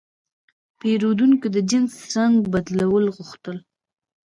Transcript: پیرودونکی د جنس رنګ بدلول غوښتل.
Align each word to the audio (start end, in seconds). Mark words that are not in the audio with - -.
پیرودونکی 0.79 1.47
د 1.55 1.57
جنس 1.69 1.93
رنګ 2.15 2.35
بدلول 2.53 3.05
غوښتل. 3.15 3.57